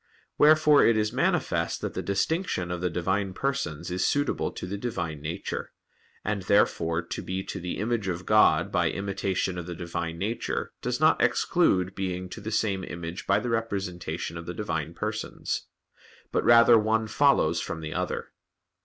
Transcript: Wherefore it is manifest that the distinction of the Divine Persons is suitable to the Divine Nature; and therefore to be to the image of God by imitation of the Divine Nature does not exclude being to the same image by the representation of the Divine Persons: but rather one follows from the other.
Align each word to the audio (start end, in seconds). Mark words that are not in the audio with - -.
Wherefore 0.39 0.83
it 0.83 0.97
is 0.97 1.13
manifest 1.13 1.81
that 1.81 1.93
the 1.93 2.01
distinction 2.01 2.71
of 2.71 2.81
the 2.81 2.89
Divine 2.89 3.35
Persons 3.35 3.91
is 3.91 4.03
suitable 4.03 4.51
to 4.51 4.65
the 4.65 4.75
Divine 4.79 5.21
Nature; 5.21 5.73
and 6.25 6.41
therefore 6.41 7.03
to 7.03 7.21
be 7.21 7.43
to 7.43 7.59
the 7.59 7.77
image 7.77 8.07
of 8.07 8.25
God 8.25 8.71
by 8.71 8.89
imitation 8.89 9.59
of 9.59 9.67
the 9.67 9.75
Divine 9.75 10.17
Nature 10.17 10.73
does 10.81 10.99
not 10.99 11.21
exclude 11.21 11.93
being 11.93 12.29
to 12.29 12.41
the 12.41 12.49
same 12.49 12.83
image 12.83 13.27
by 13.27 13.39
the 13.39 13.49
representation 13.51 14.37
of 14.39 14.47
the 14.47 14.55
Divine 14.55 14.95
Persons: 14.95 15.67
but 16.31 16.43
rather 16.43 16.79
one 16.79 17.05
follows 17.05 17.59
from 17.61 17.79
the 17.81 17.93
other. 17.93 18.29